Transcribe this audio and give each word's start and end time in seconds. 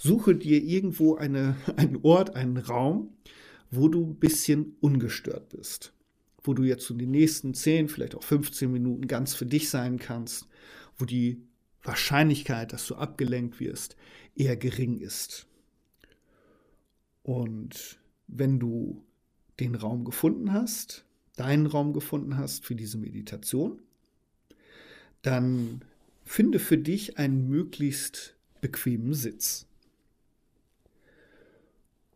suche 0.00 0.34
dir 0.34 0.62
irgendwo 0.62 1.16
eine, 1.16 1.56
einen 1.76 1.98
Ort, 2.02 2.34
einen 2.34 2.56
Raum, 2.56 3.12
wo 3.70 3.88
du 3.88 4.04
ein 4.04 4.16
bisschen 4.16 4.76
ungestört 4.80 5.50
bist. 5.50 5.92
Wo 6.42 6.54
du 6.54 6.62
jetzt 6.62 6.88
in 6.90 6.98
den 6.98 7.10
nächsten 7.10 7.52
10, 7.52 7.88
vielleicht 7.88 8.14
auch 8.14 8.22
15 8.22 8.72
Minuten 8.72 9.06
ganz 9.06 9.34
für 9.34 9.44
dich 9.44 9.68
sein 9.68 9.98
kannst, 9.98 10.48
wo 10.96 11.04
die 11.04 11.42
Wahrscheinlichkeit, 11.82 12.72
dass 12.72 12.86
du 12.86 12.94
abgelenkt 12.94 13.60
wirst, 13.60 13.96
eher 14.34 14.56
gering 14.56 14.98
ist. 14.98 15.46
Und 17.22 17.98
wenn 18.26 18.58
du 18.58 19.04
den 19.60 19.74
Raum 19.74 20.04
gefunden 20.04 20.52
hast, 20.52 21.04
deinen 21.36 21.66
Raum 21.66 21.92
gefunden 21.92 22.38
hast 22.38 22.64
für 22.64 22.74
diese 22.74 22.96
Meditation, 22.96 23.82
dann 25.20 25.82
finde 26.24 26.58
für 26.58 26.78
dich 26.78 27.18
einen 27.18 27.48
möglichst 27.48 28.34
bequemen 28.62 29.12
Sitz. 29.12 29.66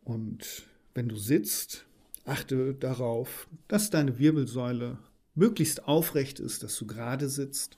Und 0.04 0.64
wenn 0.94 1.08
du 1.08 1.16
sitzt, 1.16 1.86
achte 2.24 2.74
darauf, 2.74 3.48
dass 3.68 3.90
deine 3.90 4.18
Wirbelsäule 4.18 4.98
möglichst 5.34 5.86
aufrecht 5.88 6.40
ist, 6.40 6.62
dass 6.62 6.76
du 6.78 6.86
gerade 6.86 7.28
sitzt. 7.28 7.76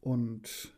Und 0.00 0.72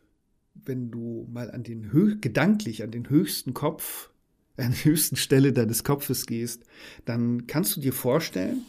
wenn 0.53 0.91
du 0.91 1.27
mal 1.31 1.51
an 1.51 1.63
den 1.63 2.19
gedanklich 2.21 2.83
an 2.83 2.91
den 2.91 3.09
höchsten 3.09 3.53
Kopf, 3.53 4.09
an 4.57 4.71
der 4.71 4.85
höchsten 4.85 5.15
Stelle 5.15 5.53
deines 5.53 5.83
Kopfes 5.83 6.25
gehst, 6.25 6.63
dann 7.05 7.47
kannst 7.47 7.75
du 7.75 7.81
dir 7.81 7.93
vorstellen, 7.93 8.63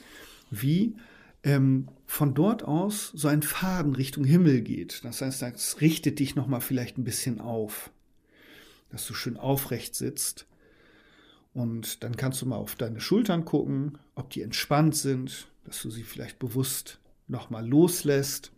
wie 0.50 0.96
ähm, 1.42 1.88
von 2.06 2.34
dort 2.34 2.62
aus 2.62 3.10
so 3.14 3.28
ein 3.28 3.42
Faden 3.42 3.94
Richtung 3.94 4.24
Himmel 4.24 4.62
geht. 4.62 5.04
Das 5.04 5.20
heißt, 5.20 5.42
das 5.42 5.80
richtet 5.80 6.18
dich 6.18 6.34
nochmal 6.34 6.60
vielleicht 6.60 6.98
ein 6.98 7.04
bisschen 7.04 7.40
auf, 7.40 7.90
dass 8.90 9.06
du 9.06 9.14
schön 9.14 9.36
aufrecht 9.36 9.94
sitzt. 9.94 10.46
Und 11.54 12.02
dann 12.02 12.16
kannst 12.16 12.40
du 12.40 12.46
mal 12.46 12.56
auf 12.56 12.76
deine 12.76 13.00
Schultern 13.00 13.44
gucken, 13.44 13.98
ob 14.14 14.30
die 14.30 14.42
entspannt 14.42 14.96
sind, 14.96 15.48
dass 15.64 15.82
du 15.82 15.90
sie 15.90 16.02
vielleicht 16.02 16.38
bewusst 16.38 16.98
nochmal 17.28 17.66
loslässt. 17.66 18.52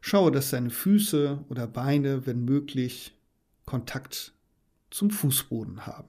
Schaue, 0.00 0.32
dass 0.32 0.50
deine 0.50 0.70
Füße 0.70 1.44
oder 1.48 1.66
Beine, 1.66 2.26
wenn 2.26 2.44
möglich, 2.44 3.14
Kontakt 3.66 4.32
zum 4.90 5.10
Fußboden 5.10 5.86
haben. 5.86 6.08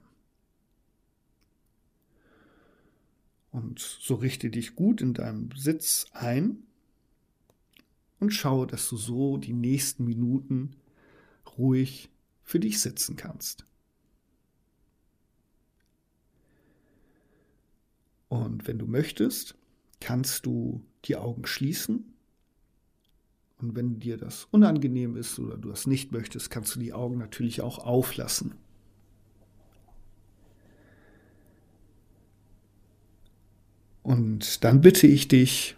Und 3.52 3.80
so 3.80 4.16
richte 4.16 4.50
dich 4.50 4.76
gut 4.76 5.00
in 5.00 5.14
deinem 5.14 5.52
Sitz 5.56 6.08
ein 6.12 6.64
und 8.20 8.32
schaue, 8.32 8.66
dass 8.66 8.90
du 8.90 8.98
so 8.98 9.38
die 9.38 9.54
nächsten 9.54 10.06
Minuten 10.06 10.76
ruhig 11.58 12.10
für 12.42 12.60
dich 12.60 12.82
sitzen 12.82 13.16
kannst. 13.16 13.68
Und 18.34 18.68
wenn 18.68 18.80
du 18.80 18.88
möchtest, 18.88 19.54
kannst 20.00 20.48
du 20.48 20.84
die 21.06 21.18
Augen 21.18 21.46
schließen. 21.46 22.16
Und 23.60 23.76
wenn 23.76 24.00
dir 24.00 24.18
das 24.18 24.48
unangenehm 24.50 25.16
ist 25.18 25.38
oder 25.38 25.56
du 25.56 25.70
das 25.70 25.86
nicht 25.86 26.12
möchtest, 26.12 26.50
kannst 26.50 26.74
du 26.74 26.80
die 26.80 26.94
Augen 26.94 27.20
natürlich 27.20 27.62
auch 27.62 27.78
auflassen. 27.78 28.56
Und 34.02 34.64
dann 34.64 34.82
bitte 34.82 35.06
ich 35.06 35.28
dich, 35.28 35.76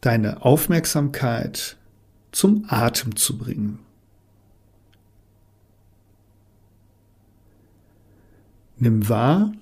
deine 0.00 0.44
Aufmerksamkeit 0.44 1.76
zum 2.30 2.66
Atem 2.68 3.16
zu 3.16 3.36
bringen. 3.36 3.80
Nimm 8.76 9.08
wahr, 9.08 9.52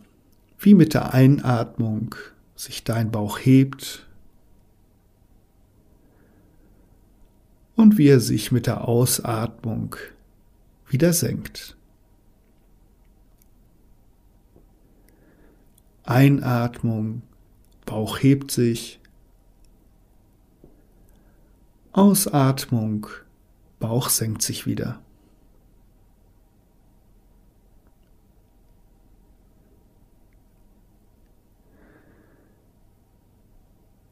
wie 0.59 0.75
mit 0.75 0.95
der 0.95 1.15
Einatmung 1.15 2.15
sich 2.57 2.85
dein 2.85 3.11
Bauch 3.11 3.39
hebt 3.39 4.07
und 7.77 7.97
wie 7.97 8.09
er 8.09 8.21
sich 8.21 8.51
mit 8.51 8.67
der 8.67 8.89
Ausatmung 8.89 9.97
wieder 10.89 11.13
senkt. 11.13 11.77
Einatmung 16.05 17.23
Bauch 17.85 18.19
hebt 18.19 18.51
sich. 18.51 19.01
Ausatmung, 21.93 23.07
Bauch 23.79 24.09
senkt 24.09 24.43
sich 24.43 24.67
wieder. 24.67 25.01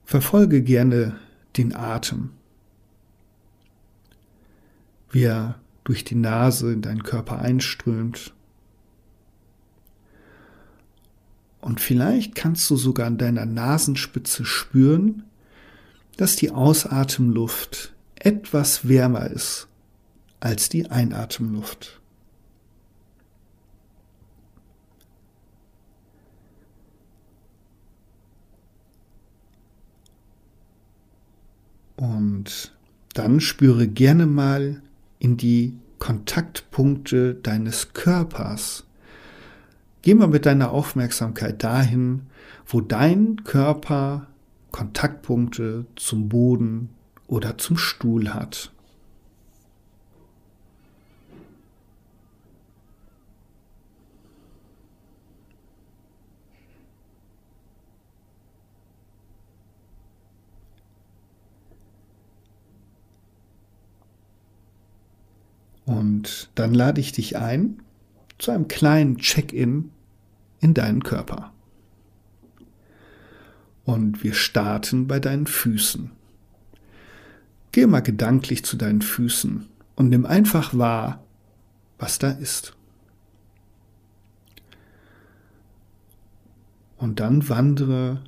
Verfolge 0.06 0.62
gerne 0.62 1.18
den 1.58 1.74
Atem, 1.74 2.30
wie 5.10 5.24
er 5.24 5.60
durch 5.84 6.04
die 6.04 6.14
Nase 6.14 6.72
in 6.72 6.80
deinen 6.80 7.02
Körper 7.02 7.38
einströmt 7.38 8.32
Und 11.66 11.80
vielleicht 11.80 12.36
kannst 12.36 12.70
du 12.70 12.76
sogar 12.76 13.08
an 13.08 13.18
deiner 13.18 13.44
Nasenspitze 13.44 14.44
spüren, 14.44 15.24
dass 16.16 16.36
die 16.36 16.52
Ausatemluft 16.52 17.92
etwas 18.14 18.86
wärmer 18.86 19.28
ist 19.28 19.66
als 20.38 20.68
die 20.68 20.88
Einatemluft. 20.88 22.00
Und 32.46 32.70
dann 33.14 33.40
spüre 33.40 33.88
gerne 33.88 34.24
mal 34.24 34.80
in 35.18 35.36
die 35.36 35.74
Kontaktpunkte 35.98 37.34
deines 37.34 37.92
Körpers 37.92 38.84
Geh 40.02 40.14
mal 40.14 40.28
mit 40.28 40.46
deiner 40.46 40.70
Aufmerksamkeit 40.70 41.64
dahin, 41.64 42.26
wo 42.64 42.80
dein 42.80 43.42
Körper 43.42 44.28
Kontaktpunkte 44.70 45.86
zum 45.96 46.28
Boden 46.28 46.90
oder 47.26 47.58
zum 47.58 47.76
Stuhl 47.76 48.32
hat. 48.32 48.70
Und 65.86 66.50
dann 66.56 66.74
lade 66.74 67.00
ich 67.00 67.12
dich 67.12 67.38
ein 67.38 67.80
zu 68.38 68.50
einem 68.50 68.68
kleinen 68.68 69.16
Check-in 69.16 69.90
in 70.60 70.74
deinen 70.74 71.02
Körper. 71.02 71.52
Und 73.84 74.22
wir 74.24 74.34
starten 74.34 75.06
bei 75.06 75.20
deinen 75.20 75.46
Füßen. 75.46 76.10
Geh 77.70 77.86
mal 77.86 78.00
gedanklich 78.00 78.64
zu 78.64 78.76
deinen 78.76 79.00
Füßen 79.00 79.66
und 79.94 80.08
nimm 80.08 80.26
einfach 80.26 80.76
wahr, 80.76 81.22
was 81.98 82.18
da 82.18 82.30
ist. 82.30 82.74
Und 86.96 87.20
dann 87.20 87.48
wandere 87.48 88.22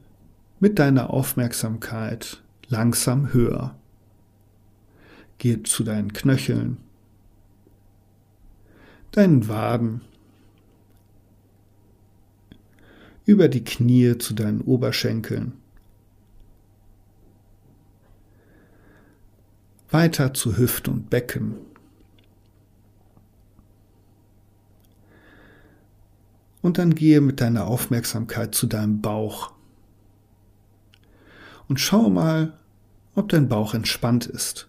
mit 0.61 0.79
deiner 0.79 1.11
Aufmerksamkeit 1.11 2.43
langsam 2.69 3.33
höher. 3.33 3.75
Geh 5.39 5.63
zu 5.63 5.83
deinen 5.83 6.13
Knöcheln, 6.13 6.79
deinen 9.19 9.49
Waden, 9.49 10.01
über 13.27 13.49
die 13.49 13.65
Knie 13.65 14.17
zu 14.17 14.33
deinen 14.33 14.61
Oberschenkeln. 14.61 15.55
Weiter 19.91 20.35
zu 20.35 20.57
Hüfte 20.57 20.93
und 20.93 21.11
Becken. 21.11 21.57
Und 26.63 26.79
dann 26.79 26.95
gehe 26.95 27.21
mit 27.21 27.41
deiner 27.41 27.67
Aufmerksamkeit 27.67 28.55
zu 28.55 28.69
deinem 28.69 29.01
Bauch. 29.01 29.51
Und 31.67 31.81
schau 31.81 32.09
mal, 32.09 32.57
ob 33.17 33.29
dein 33.31 33.49
Bauch 33.49 33.75
entspannt 33.75 34.27
ist. 34.27 34.69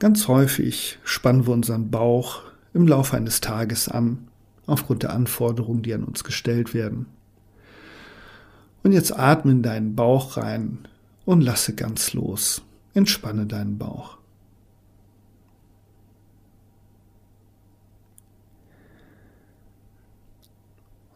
Ganz 0.00 0.28
häufig 0.28 0.98
spannen 1.04 1.46
wir 1.46 1.52
unseren 1.52 1.90
Bauch 1.90 2.40
im 2.72 2.88
Laufe 2.88 3.18
eines 3.18 3.42
Tages 3.42 3.86
an, 3.86 4.28
aufgrund 4.64 5.02
der 5.02 5.12
Anforderungen, 5.12 5.82
die 5.82 5.92
an 5.92 6.04
uns 6.04 6.24
gestellt 6.24 6.72
werden. 6.72 7.04
Und 8.82 8.92
jetzt 8.92 9.14
atme 9.14 9.52
in 9.52 9.62
deinen 9.62 9.94
Bauch 9.94 10.38
rein 10.38 10.88
und 11.26 11.42
lasse 11.42 11.74
ganz 11.74 12.14
los. 12.14 12.62
Entspanne 12.94 13.44
deinen 13.44 13.76
Bauch. 13.76 14.16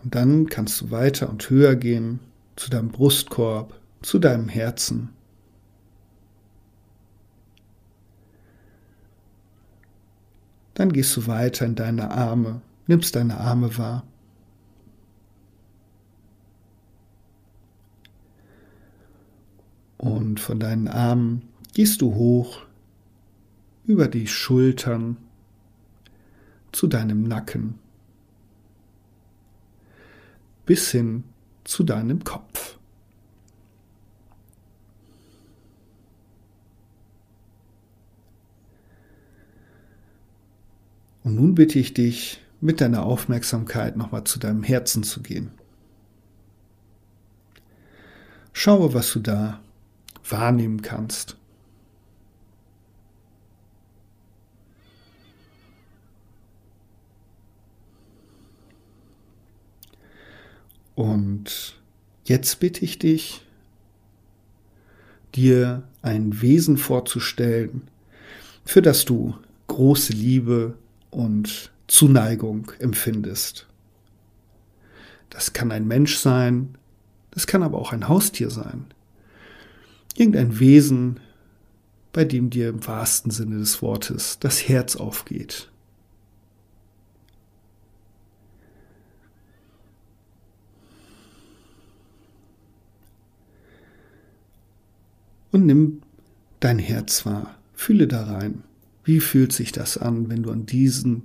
Und 0.02 0.14
dann 0.14 0.46
kannst 0.50 0.82
du 0.82 0.90
weiter 0.90 1.30
und 1.30 1.48
höher 1.48 1.74
gehen 1.74 2.20
zu 2.56 2.68
deinem 2.68 2.88
Brustkorb, 2.90 3.80
zu 4.02 4.18
deinem 4.18 4.50
Herzen. 4.50 5.08
Dann 10.74 10.92
gehst 10.92 11.16
du 11.16 11.26
weiter 11.26 11.64
in 11.66 11.74
deine 11.74 12.10
Arme, 12.10 12.60
nimmst 12.86 13.16
deine 13.16 13.38
Arme 13.38 13.78
wahr. 13.78 14.04
Und 19.98 20.40
von 20.40 20.60
deinen 20.60 20.88
Armen 20.88 21.48
gehst 21.72 22.02
du 22.02 22.14
hoch 22.14 22.66
über 23.86 24.08
die 24.08 24.26
Schultern 24.26 25.16
zu 26.72 26.86
deinem 26.86 27.22
Nacken 27.22 27.78
bis 30.66 30.90
hin 30.90 31.24
zu 31.64 31.84
deinem 31.84 32.24
Kopf. 32.24 32.53
Und 41.24 41.34
nun 41.36 41.54
bitte 41.54 41.78
ich 41.78 41.94
dich, 41.94 42.40
mit 42.60 42.80
deiner 42.80 43.04
Aufmerksamkeit 43.04 43.96
nochmal 43.96 44.24
zu 44.24 44.38
deinem 44.38 44.62
Herzen 44.62 45.02
zu 45.02 45.22
gehen. 45.22 45.50
Schaue, 48.52 48.94
was 48.94 49.12
du 49.12 49.20
da 49.20 49.60
wahrnehmen 50.28 50.80
kannst. 50.80 51.36
Und 60.94 61.76
jetzt 62.24 62.60
bitte 62.60 62.84
ich 62.84 62.98
dich, 62.98 63.42
dir 65.34 65.82
ein 66.02 66.40
Wesen 66.40 66.76
vorzustellen, 66.76 67.88
für 68.64 68.80
das 68.80 69.04
du 69.04 69.34
große 69.66 70.12
Liebe 70.12 70.78
und 71.14 71.70
Zuneigung 71.86 72.72
empfindest. 72.78 73.66
Das 75.30 75.52
kann 75.52 75.72
ein 75.72 75.86
Mensch 75.86 76.16
sein, 76.18 76.76
das 77.30 77.46
kann 77.46 77.62
aber 77.62 77.78
auch 77.78 77.92
ein 77.92 78.08
Haustier 78.08 78.50
sein. 78.50 78.86
Irgendein 80.16 80.58
Wesen, 80.60 81.20
bei 82.12 82.24
dem 82.24 82.50
dir 82.50 82.68
im 82.68 82.86
wahrsten 82.86 83.30
Sinne 83.30 83.58
des 83.58 83.82
Wortes 83.82 84.38
das 84.38 84.68
Herz 84.68 84.96
aufgeht. 84.96 85.70
Und 95.50 95.66
nimm 95.66 96.02
dein 96.60 96.78
Herz 96.78 97.24
wahr, 97.26 97.56
fühle 97.74 98.08
da 98.08 98.24
rein. 98.24 98.64
Wie 99.04 99.20
fühlt 99.20 99.52
sich 99.52 99.70
das 99.70 99.98
an, 99.98 100.30
wenn 100.30 100.42
du 100.42 100.50
an 100.50 100.64
diesen 100.64 101.24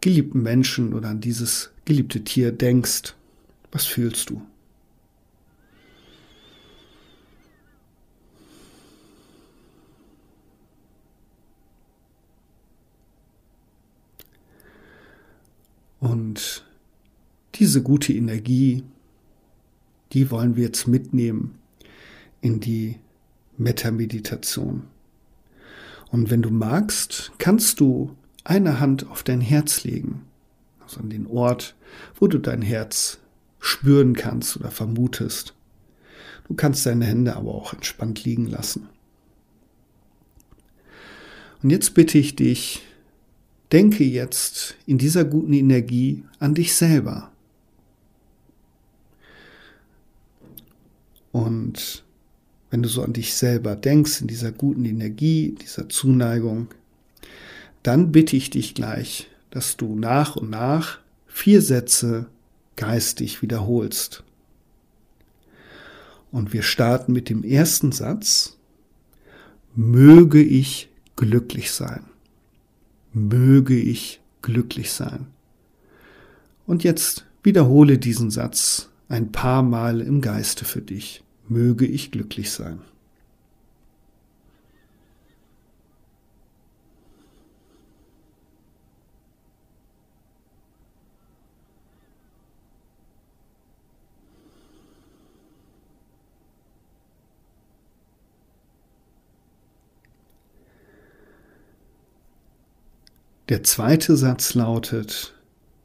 geliebten 0.00 0.42
Menschen 0.42 0.92
oder 0.92 1.08
an 1.08 1.20
dieses 1.20 1.70
geliebte 1.86 2.22
Tier 2.22 2.52
denkst? 2.52 3.14
Was 3.72 3.86
fühlst 3.86 4.30
du? 4.30 4.42
Und 16.00 16.64
diese 17.54 17.82
gute 17.82 18.12
Energie, 18.12 18.84
die 20.12 20.30
wollen 20.30 20.54
wir 20.56 20.64
jetzt 20.64 20.86
mitnehmen 20.86 21.58
in 22.42 22.60
die 22.60 22.96
Metameditation. 23.56 24.84
Und 26.10 26.30
wenn 26.30 26.42
du 26.42 26.50
magst, 26.50 27.32
kannst 27.38 27.80
du 27.80 28.16
eine 28.44 28.80
Hand 28.80 29.08
auf 29.10 29.22
dein 29.22 29.40
Herz 29.40 29.84
legen, 29.84 30.24
also 30.80 31.00
an 31.00 31.10
den 31.10 31.26
Ort, 31.26 31.74
wo 32.18 32.28
du 32.28 32.38
dein 32.38 32.62
Herz 32.62 33.18
spüren 33.58 34.14
kannst 34.14 34.56
oder 34.56 34.70
vermutest. 34.70 35.54
Du 36.46 36.54
kannst 36.54 36.86
deine 36.86 37.04
Hände 37.06 37.36
aber 37.36 37.54
auch 37.54 37.72
entspannt 37.72 38.24
liegen 38.24 38.46
lassen. 38.46 38.88
Und 41.62 41.70
jetzt 41.70 41.94
bitte 41.94 42.18
ich 42.18 42.36
dich, 42.36 42.82
denke 43.72 44.04
jetzt 44.04 44.76
in 44.86 44.98
dieser 44.98 45.24
guten 45.24 45.52
Energie 45.52 46.22
an 46.38 46.54
dich 46.54 46.76
selber. 46.76 47.32
Und 51.32 52.05
wenn 52.76 52.82
du 52.82 52.90
so 52.90 53.02
an 53.02 53.14
dich 53.14 53.32
selber 53.32 53.74
denkst, 53.74 54.20
in 54.20 54.26
dieser 54.26 54.52
guten 54.52 54.84
Energie, 54.84 55.56
dieser 55.62 55.88
Zuneigung, 55.88 56.68
dann 57.82 58.12
bitte 58.12 58.36
ich 58.36 58.50
dich 58.50 58.74
gleich, 58.74 59.30
dass 59.48 59.78
du 59.78 59.98
nach 59.98 60.36
und 60.36 60.50
nach 60.50 60.98
vier 61.26 61.62
Sätze 61.62 62.26
geistig 62.76 63.40
wiederholst. 63.40 64.24
Und 66.30 66.52
wir 66.52 66.62
starten 66.62 67.14
mit 67.14 67.30
dem 67.30 67.44
ersten 67.44 67.92
Satz. 67.92 68.58
Möge 69.74 70.42
ich 70.42 70.90
glücklich 71.16 71.70
sein. 71.70 72.04
Möge 73.14 73.80
ich 73.80 74.20
glücklich 74.42 74.92
sein. 74.92 75.28
Und 76.66 76.84
jetzt 76.84 77.24
wiederhole 77.42 77.96
diesen 77.96 78.30
Satz 78.30 78.90
ein 79.08 79.32
paar 79.32 79.62
Mal 79.62 80.02
im 80.02 80.20
Geiste 80.20 80.66
für 80.66 80.82
dich 80.82 81.22
möge 81.48 81.86
ich 81.86 82.10
glücklich 82.10 82.50
sein. 82.50 82.80
Der 103.48 103.62
zweite 103.62 104.16
Satz 104.16 104.54
lautet, 104.54 105.32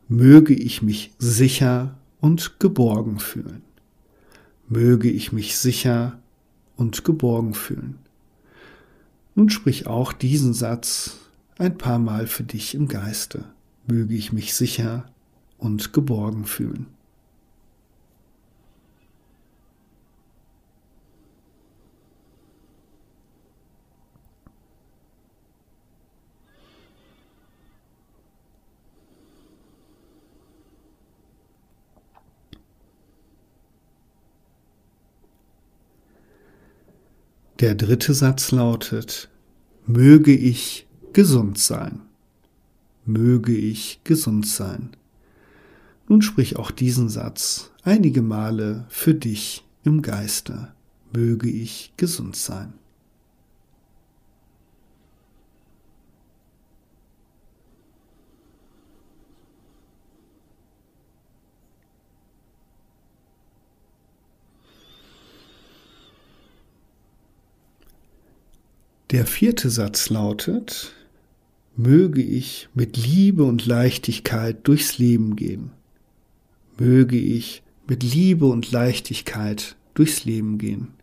möge 0.07 0.55
ich 0.55 0.81
mich 0.81 1.11
sicher 1.19 1.95
und 2.19 2.59
geborgen 2.59 3.19
fühlen 3.19 3.61
möge 4.71 5.09
ich 5.09 5.33
mich 5.33 5.57
sicher 5.57 6.17
und 6.77 7.03
geborgen 7.03 7.53
fühlen. 7.53 7.99
Nun 9.35 9.49
sprich 9.49 9.85
auch 9.85 10.13
diesen 10.13 10.53
Satz 10.53 11.17
ein 11.57 11.77
paar 11.77 11.99
Mal 11.99 12.25
für 12.25 12.43
dich 12.43 12.73
im 12.73 12.87
Geiste. 12.87 13.43
Möge 13.85 14.15
ich 14.15 14.31
mich 14.31 14.53
sicher 14.53 15.05
und 15.57 15.91
geborgen 15.91 16.45
fühlen. 16.45 16.87
Der 37.61 37.75
dritte 37.75 38.15
Satz 38.15 38.49
lautet, 38.49 39.29
möge 39.85 40.35
ich 40.35 40.87
gesund 41.13 41.59
sein. 41.59 42.01
Möge 43.05 43.55
ich 43.55 44.01
gesund 44.03 44.47
sein. 44.47 44.89
Nun 46.07 46.23
sprich 46.23 46.55
auch 46.55 46.71
diesen 46.71 47.07
Satz 47.07 47.69
einige 47.83 48.23
Male 48.23 48.87
für 48.89 49.13
dich 49.13 49.63
im 49.83 50.01
Geiste. 50.01 50.69
Möge 51.13 51.51
ich 51.51 51.93
gesund 51.97 52.35
sein. 52.35 52.73
Der 69.11 69.25
vierte 69.25 69.69
Satz 69.69 70.09
lautet, 70.09 70.93
möge 71.75 72.21
ich 72.21 72.69
mit 72.73 72.95
Liebe 72.95 73.43
und 73.43 73.65
Leichtigkeit 73.65 74.65
durchs 74.65 74.99
Leben 74.99 75.35
gehen. 75.35 75.71
Möge 76.77 77.17
ich 77.17 77.61
mit 77.87 78.03
Liebe 78.03 78.45
und 78.45 78.71
Leichtigkeit 78.71 79.75
durchs 79.95 80.23
Leben 80.23 80.57
gehen. 80.57 80.93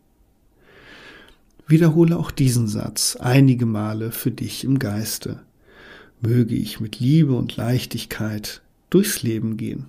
Wiederhole 1.66 2.16
auch 2.16 2.30
diesen 2.30 2.66
Satz 2.66 3.16
einige 3.20 3.66
Male 3.66 4.10
für 4.10 4.30
dich 4.30 4.64
im 4.64 4.78
Geiste. 4.78 5.42
Möge 6.22 6.54
ich 6.54 6.80
mit 6.80 7.00
Liebe 7.00 7.34
und 7.36 7.58
Leichtigkeit 7.58 8.62
durchs 8.88 9.22
Leben 9.22 9.58
gehen. 9.58 9.84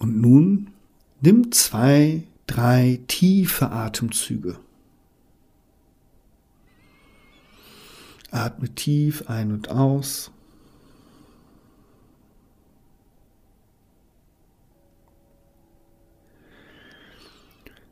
Und 0.00 0.18
nun 0.18 0.70
nimm 1.20 1.52
zwei, 1.52 2.22
drei 2.46 3.00
tiefe 3.06 3.70
Atemzüge. 3.70 4.58
Atme 8.30 8.74
tief 8.74 9.28
ein 9.28 9.52
und 9.52 9.68
aus. 9.68 10.30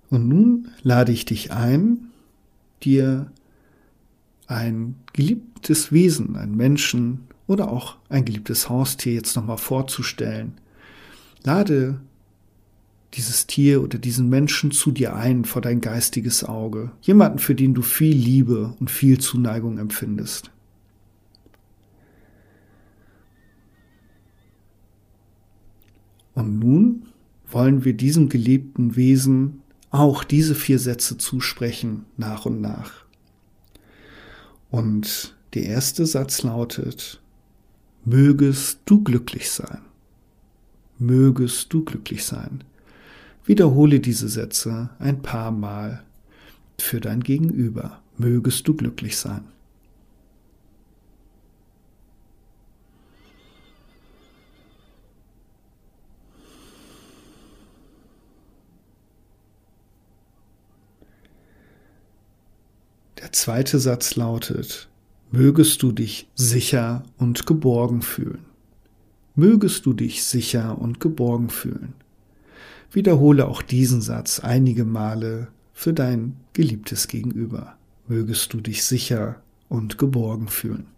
Und 0.09 0.29
nun 0.29 0.71
lade 0.83 1.13
ich 1.13 1.27
dich 1.27 1.53
ein, 1.53 2.11
dir 2.83 3.31
ein 4.47 4.95
geliebtes 5.13 5.93
Wesen, 5.93 6.37
ein 6.37 6.55
Menschen 6.57 7.29
oder 7.47 7.71
auch 7.71 7.97
ein 8.09 8.25
geliebtes 8.25 8.71
Haustier 8.71 9.13
jetzt 9.13 9.37
nochmal 9.37 9.59
vorzustellen. 9.59 10.59
Lade 11.45 12.01
dieses 13.15 13.47
Tier 13.47 13.83
oder 13.83 13.99
diesen 13.99 14.29
Menschen 14.29 14.71
zu 14.71 14.91
dir 14.91 15.15
ein 15.15 15.45
vor 15.45 15.63
dein 15.63 15.81
geistiges 15.81 16.45
Auge. 16.45 16.93
Jemanden, 17.01 17.39
für 17.39 17.55
den 17.55 17.75
du 17.75 17.83
viel 17.83 18.15
Liebe 18.15 18.75
und 18.81 18.91
viel 18.91 19.19
Zuneigung 19.19 19.79
empfindest. 19.79 20.51
Und 26.35 26.59
nun 26.59 27.07
wollen 27.51 27.85
wir 27.85 27.95
diesem 27.95 28.29
geliebten 28.29 28.95
Wesen 28.95 29.63
auch 29.91 30.23
diese 30.23 30.55
vier 30.55 30.79
Sätze 30.79 31.17
zusprechen, 31.17 32.05
nach 32.17 32.47
und 32.47 32.61
nach. 32.61 32.93
Und 34.71 35.35
der 35.55 35.65
erste 35.65 36.05
Satz 36.05 36.43
lautet, 36.43 37.23
mögest 38.05 38.81
du 38.85 39.03
glücklich 39.03 39.51
sein. 39.51 39.88
Mögest 40.99 41.73
du 41.73 41.85
glücklich 41.85 42.25
sein. 42.25 42.65
Wiederhole 43.45 44.01
diese 44.01 44.29
Sätze 44.29 44.91
ein 44.99 45.23
paar 45.23 45.51
Mal 45.51 46.03
für 46.79 47.01
dein 47.01 47.23
Gegenüber. 47.23 48.01
Mögest 48.17 48.67
du 48.67 48.75
glücklich 48.75 49.17
sein. 49.17 49.45
Der 63.21 63.33
zweite 63.33 63.79
Satz 63.79 64.17
lautet, 64.17 64.89
mögest 65.31 65.83
du 65.83 65.93
dich 65.93 66.29
sicher 66.35 67.03
und 67.19 67.47
geborgen 67.47 68.03
fühlen. 68.03 68.48
Mögest 69.39 69.87
du 69.87 69.93
dich 69.93 70.25
sicher 70.25 70.77
und 70.81 70.99
geborgen 70.99 71.49
fühlen. 71.49 71.95
Wiederhole 72.91 73.47
auch 73.47 73.63
diesen 73.63 74.01
Satz 74.01 74.41
einige 74.41 74.85
Male 74.85 75.47
für 75.73 75.93
dein 75.93 76.35
geliebtes 76.55 77.07
Gegenüber. 77.07 77.77
Mögest 78.09 78.53
du 78.53 78.61
dich 78.61 78.83
sicher 78.83 79.41
und 79.69 79.97
geborgen 79.97 80.49
fühlen. 80.49 80.89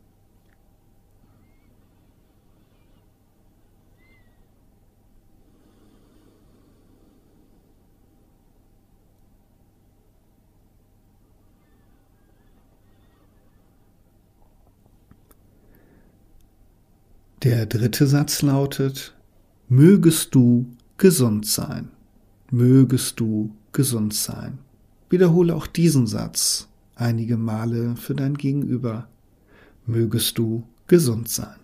Der 17.42 17.64
dritte 17.64 18.06
Satz 18.06 18.42
lautet, 18.42 19.14
mögest 19.66 20.34
du 20.34 20.66
gesund 20.98 21.46
sein, 21.46 21.88
mögest 22.50 23.18
du 23.18 23.56
gesund 23.72 24.12
sein. 24.12 24.58
Wiederhole 25.08 25.54
auch 25.56 25.66
diesen 25.66 26.06
Satz 26.06 26.68
einige 26.96 27.38
Male 27.38 27.96
für 27.96 28.14
dein 28.14 28.34
Gegenüber, 28.34 29.08
mögest 29.86 30.36
du 30.36 30.64
gesund 30.86 31.30
sein. 31.30 31.59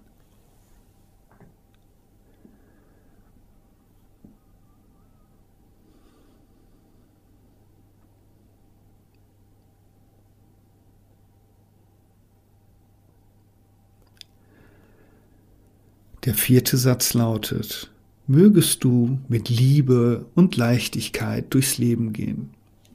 Der 16.27 16.35
vierte 16.35 16.77
Satz 16.77 17.15
lautet, 17.15 17.89
mögest 18.27 18.83
du 18.83 19.21
mit 19.29 19.49
Liebe 19.49 20.27
und 20.35 20.57
Leichtigkeit 20.57 21.55
durchs 21.55 21.79
Leben 21.79 22.13
gehen. 22.13 22.51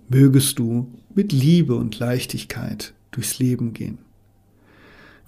Mögest 0.09 0.59
du 0.59 0.91
mit 1.15 1.31
Liebe 1.31 1.75
und 1.75 1.97
Leichtigkeit 1.97 2.93
durchs 3.11 3.39
Leben 3.39 3.71
gehen. 3.71 3.99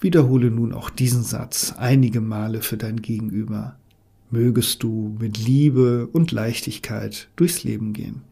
Wiederhole 0.02 0.52
nun 0.52 0.74
auch 0.74 0.90
diesen 0.90 1.24
Satz 1.24 1.76
einige 1.78 2.20
Male 2.20 2.62
für 2.62 2.76
dein 2.76 3.02
Gegenüber. 3.02 3.78
Mögest 4.30 4.84
du 4.84 5.16
mit 5.18 5.38
Liebe 5.38 6.08
und 6.08 6.34
Leichtigkeit 6.34 7.30
durchs 7.38 7.64
Leben 7.64 7.94
gehen. 7.94 8.24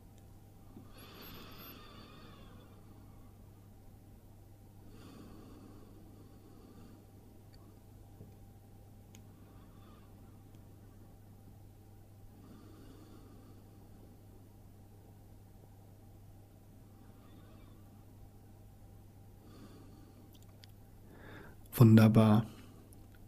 Wunderbar. 21.82 22.46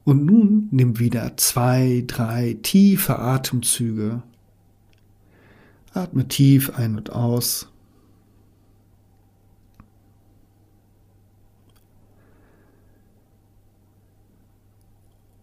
Und 0.03 0.27
nun 0.27 0.67
nimm 0.69 0.99
wieder 0.99 1.35
zwei, 1.37 2.03
drei 2.05 2.55
tiefe 2.61 3.17
Atemzüge. 3.17 4.21
Atme 5.91 6.27
tief 6.27 6.69
ein 6.77 6.95
und 6.95 7.11
aus. 7.11 7.67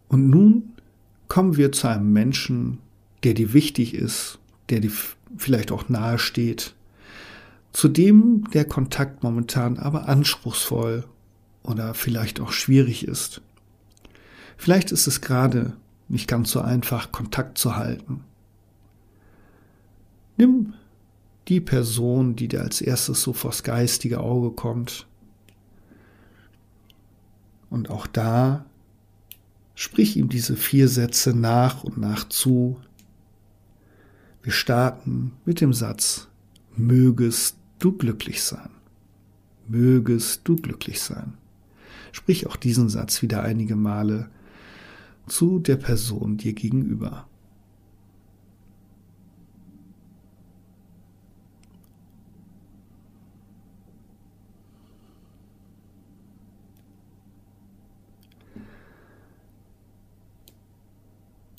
Und 0.07 0.31
nun 0.31 0.75
kommen 1.27 1.57
wir 1.57 1.73
zu 1.73 1.89
einem 1.89 2.13
Menschen, 2.13 2.79
der 3.25 3.35
dir 3.35 3.53
wichtig 3.53 3.93
ist, 3.95 4.39
der 4.69 4.79
dir 4.79 4.93
vielleicht 5.37 5.73
auch 5.73 5.89
nahe 5.89 6.21
steht, 6.21 6.77
zu 7.73 7.89
dem 7.89 8.49
der 8.53 8.67
Kontakt 8.67 9.25
momentan 9.25 9.79
aber 9.79 10.09
anspruchsvoll 10.09 11.07
oder 11.63 11.95
vielleicht 11.95 12.41
auch 12.41 12.53
schwierig 12.53 13.07
ist. 13.07 13.43
Vielleicht 14.57 14.93
ist 14.93 15.07
es 15.07 15.21
gerade 15.21 15.73
nicht 16.09 16.29
ganz 16.29 16.51
so 16.51 16.61
einfach, 16.61 17.13
Kontakt 17.13 17.57
zu 17.59 17.77
halten. 17.77 18.25
Nimm 20.37 20.75
die 21.49 21.61
Person, 21.61 22.37
die 22.37 22.49
dir 22.49 22.63
als 22.63 22.81
erstes 22.81 23.23
so 23.23 23.33
vors 23.33 23.63
geistige 23.63 24.21
Auge 24.21 24.51
kommt. 24.51 25.07
Und 27.71 27.91
auch 27.91 28.07
da 28.07 28.65
sprich 29.75 30.17
ihm 30.17 30.29
diese 30.29 30.57
vier 30.57 30.89
Sätze 30.89 31.33
nach 31.33 31.85
und 31.85 31.97
nach 31.97 32.29
zu. 32.29 32.79
Wir 34.43 34.53
starten 34.53 35.33
mit 35.45 35.61
dem 35.61 35.73
Satz, 35.73 36.29
mögest 36.77 37.57
du 37.79 37.93
glücklich 37.93 38.43
sein. 38.43 38.71
Mögest 39.69 40.43
du 40.45 40.57
glücklich 40.57 41.01
sein. 41.01 41.35
Sprich 42.13 42.47
auch 42.47 42.57
diesen 42.57 42.89
Satz 42.89 43.23
wieder 43.23 43.43
einige 43.43 43.77
Male 43.77 44.31
zu 45.27 45.59
der 45.59 45.77
Person 45.77 46.37
dir 46.37 46.53
gegenüber. 46.53 47.27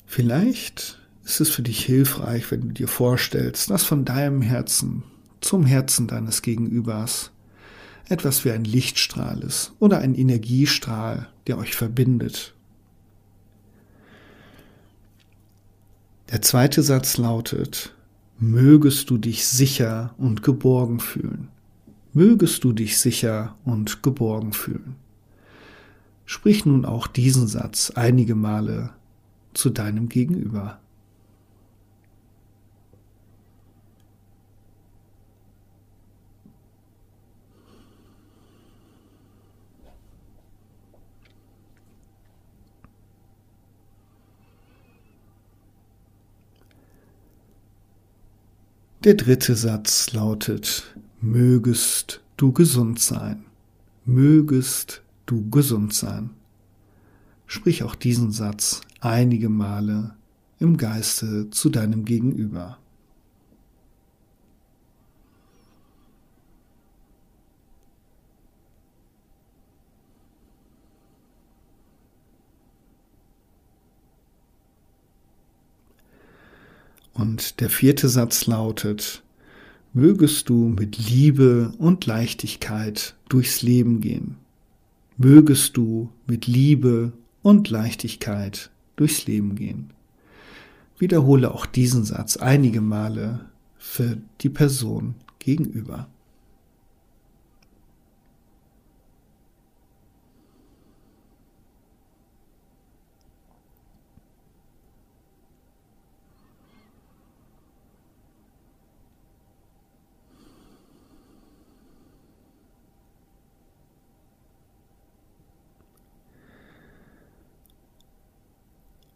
Vielleicht 0.06 0.98
ist 1.24 1.40
es 1.40 1.48
für 1.48 1.62
dich 1.62 1.86
hilfreich, 1.86 2.50
wenn 2.50 2.60
du 2.60 2.68
dir 2.68 2.86
vorstellst, 2.86 3.70
dass 3.70 3.82
von 3.82 4.04
deinem 4.04 4.42
Herzen 4.42 5.04
zum 5.40 5.64
Herzen 5.64 6.06
deines 6.06 6.42
Gegenübers 6.42 7.31
etwas 8.08 8.44
wie 8.44 8.50
ein 8.50 8.64
Lichtstrahl 8.64 9.40
ist 9.40 9.72
oder 9.78 9.98
ein 9.98 10.14
Energiestrahl, 10.14 11.28
der 11.46 11.58
euch 11.58 11.74
verbindet. 11.74 12.54
Der 16.30 16.42
zweite 16.42 16.82
Satz 16.82 17.18
lautet, 17.18 17.94
mögest 18.38 19.10
du 19.10 19.18
dich 19.18 19.46
sicher 19.46 20.14
und 20.18 20.42
geborgen 20.42 20.98
fühlen. 20.98 21.48
Mögest 22.12 22.64
du 22.64 22.72
dich 22.72 22.98
sicher 22.98 23.56
und 23.64 24.02
geborgen 24.02 24.52
fühlen. 24.52 24.96
Sprich 26.26 26.66
nun 26.66 26.84
auch 26.84 27.06
diesen 27.06 27.46
Satz 27.46 27.90
einige 27.94 28.34
Male 28.34 28.90
zu 29.54 29.70
deinem 29.70 30.08
Gegenüber. 30.08 30.80
Der 49.04 49.14
dritte 49.14 49.56
Satz 49.56 50.12
lautet, 50.12 50.94
mögest 51.20 52.20
du 52.36 52.52
gesund 52.52 53.00
sein, 53.00 53.44
mögest 54.04 55.02
du 55.26 55.50
gesund 55.50 55.92
sein. 55.92 56.30
Sprich 57.48 57.82
auch 57.82 57.96
diesen 57.96 58.30
Satz 58.30 58.80
einige 59.00 59.48
Male 59.48 60.14
im 60.60 60.76
Geiste 60.76 61.50
zu 61.50 61.68
deinem 61.68 62.04
Gegenüber. 62.04 62.78
Und 77.22 77.60
der 77.60 77.70
vierte 77.70 78.08
Satz 78.08 78.46
lautet, 78.46 79.22
mögest 79.92 80.48
du 80.48 80.66
mit 80.66 81.08
Liebe 81.08 81.72
und 81.78 82.04
Leichtigkeit 82.04 83.14
durchs 83.28 83.62
Leben 83.62 84.00
gehen. 84.00 84.38
Mögest 85.18 85.76
du 85.76 86.10
mit 86.26 86.48
Liebe 86.48 87.12
und 87.40 87.70
Leichtigkeit 87.70 88.72
durchs 88.96 89.28
Leben 89.28 89.54
gehen. 89.54 89.90
Wiederhole 90.98 91.54
auch 91.54 91.64
diesen 91.64 92.02
Satz 92.02 92.38
einige 92.38 92.80
Male 92.80 93.44
für 93.78 94.16
die 94.40 94.48
Person 94.50 95.14
gegenüber. 95.38 96.08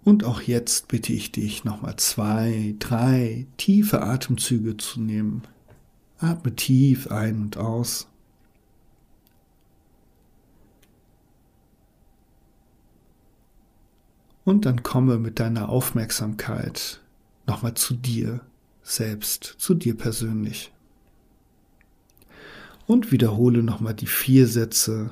Und 0.07 0.23
auch 0.23 0.41
jetzt 0.41 0.87
bitte 0.87 1.13
ich 1.13 1.33
dich, 1.33 1.65
nochmal 1.65 1.97
zwei, 1.97 2.77
drei 2.79 3.49
tiefe 3.57 4.03
Atemzüge 4.03 4.77
zu 4.77 5.01
nehmen. 5.01 5.43
Atme 6.21 6.55
tief 6.55 7.11
ein 7.11 7.43
und 7.43 7.57
aus. 7.57 8.07
Und 14.45 14.65
dann 14.65 14.85
komme 14.85 15.19
mit 15.19 15.41
deiner 15.41 15.71
Aufmerksamkeit 15.71 17.01
nochmal 17.49 17.75
zu 17.75 17.93
dir 17.93 18.43
selbst, 18.85 19.57
zu 19.59 19.75
dir 19.75 19.97
persönlich. 19.97 20.73
Und 22.87 23.11
wiederhole 23.11 23.65
nochmal 23.65 23.95
die 23.95 24.07
vier 24.07 24.47
Sätze, 24.47 25.11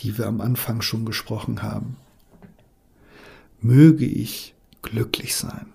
die 0.00 0.18
wir 0.18 0.26
am 0.26 0.42
Anfang 0.42 0.82
schon 0.82 1.06
gesprochen 1.06 1.62
haben 1.62 1.96
möge 3.64 4.04
ich 4.04 4.54
glücklich 4.82 5.34
sein. 5.34 5.72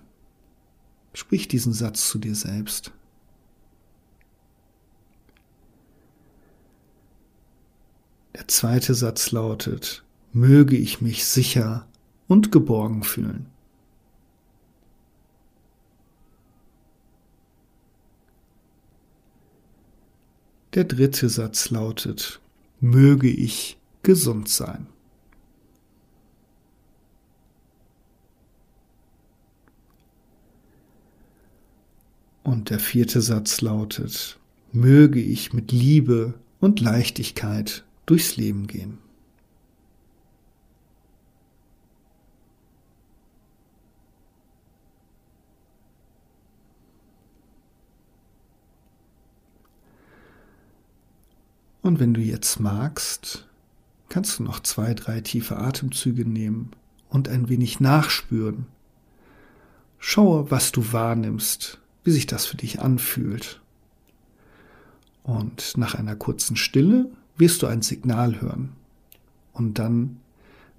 Sprich 1.12 1.48
diesen 1.48 1.72
Satz 1.72 2.08
zu 2.08 2.18
dir 2.18 2.36
selbst. 2.36 2.92
Der 8.34 8.46
zweite 8.46 8.94
Satz 8.94 9.32
lautet, 9.32 10.04
möge 10.32 10.76
ich 10.76 11.00
mich 11.00 11.24
sicher 11.24 11.88
und 12.28 12.52
geborgen 12.52 13.02
fühlen. 13.02 13.46
Der 20.74 20.84
dritte 20.84 21.28
Satz 21.28 21.70
lautet, 21.70 22.40
möge 22.78 23.28
ich 23.28 23.78
gesund 24.04 24.48
sein. 24.48 24.86
Und 32.42 32.70
der 32.70 32.78
vierte 32.78 33.20
Satz 33.20 33.60
lautet, 33.60 34.38
möge 34.72 35.20
ich 35.20 35.52
mit 35.52 35.72
Liebe 35.72 36.34
und 36.58 36.80
Leichtigkeit 36.80 37.84
durchs 38.06 38.36
Leben 38.36 38.66
gehen. 38.66 38.98
Und 51.82 51.98
wenn 51.98 52.14
du 52.14 52.20
jetzt 52.20 52.60
magst, 52.60 53.48
kannst 54.08 54.38
du 54.38 54.44
noch 54.44 54.60
zwei, 54.60 54.94
drei 54.94 55.20
tiefe 55.22 55.56
Atemzüge 55.56 56.24
nehmen 56.24 56.70
und 57.08 57.28
ein 57.28 57.48
wenig 57.48 57.80
nachspüren. 57.80 58.66
Schaue, 59.98 60.50
was 60.50 60.72
du 60.72 60.92
wahrnimmst, 60.92 61.79
wie 62.04 62.10
sich 62.10 62.26
das 62.26 62.46
für 62.46 62.56
dich 62.56 62.80
anfühlt. 62.80 63.60
Und 65.22 65.76
nach 65.76 65.94
einer 65.94 66.16
kurzen 66.16 66.56
Stille 66.56 67.10
wirst 67.36 67.62
du 67.62 67.66
ein 67.66 67.82
Signal 67.82 68.40
hören. 68.40 68.70
Und 69.52 69.78
dann 69.78 70.20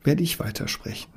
werde 0.03 0.23
ich 0.23 0.39
weitersprechen. 0.39 1.11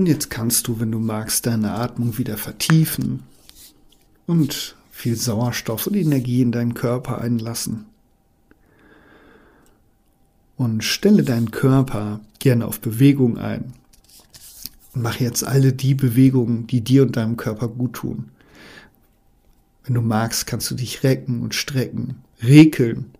Und 0.00 0.06
jetzt 0.06 0.30
kannst 0.30 0.66
du, 0.66 0.80
wenn 0.80 0.90
du 0.90 0.98
magst, 0.98 1.44
deine 1.44 1.72
Atmung 1.72 2.16
wieder 2.16 2.38
vertiefen 2.38 3.22
und 4.26 4.74
viel 4.90 5.14
Sauerstoff 5.14 5.88
und 5.88 5.94
Energie 5.94 6.40
in 6.40 6.52
deinen 6.52 6.72
Körper 6.72 7.20
einlassen. 7.20 7.84
Und 10.56 10.84
stelle 10.84 11.22
deinen 11.22 11.50
Körper 11.50 12.20
gerne 12.38 12.66
auf 12.66 12.80
Bewegung 12.80 13.36
ein. 13.36 13.74
Und 14.94 15.02
mach 15.02 15.20
jetzt 15.20 15.44
alle 15.44 15.74
die 15.74 15.94
Bewegungen, 15.94 16.66
die 16.66 16.80
dir 16.80 17.02
und 17.02 17.18
deinem 17.18 17.36
Körper 17.36 17.68
gut 17.68 17.92
tun. 17.92 18.30
Wenn 19.84 19.92
du 19.92 20.00
magst, 20.00 20.46
kannst 20.46 20.70
du 20.70 20.76
dich 20.76 21.02
recken 21.02 21.42
und 21.42 21.54
strecken, 21.54 22.22
rekeln. 22.42 23.10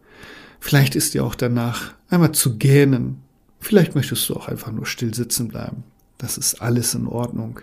Vielleicht 0.61 0.97
ist 0.97 1.13
dir 1.13 1.27
auch 1.27 1.35
danach 1.35 1.93
einmal 2.09 2.33
zu 2.33 2.57
gähnen. 2.57 3.21
Vielleicht 3.59 3.95
möchtest 3.95 4.27
du 4.31 4.35
auch 4.35 4.49
einfach 4.49 4.73
nur 4.73 4.87
still 4.87 5.13
sitzen 5.13 5.49
bleiben. 5.49 5.85
Das 6.21 6.37
ist 6.37 6.61
alles 6.61 6.95
in 6.95 7.07
Ordnung. 7.07 7.61